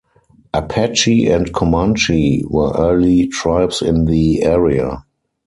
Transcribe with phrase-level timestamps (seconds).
[0.51, 5.05] Apache and Comanche were early tribes in the area.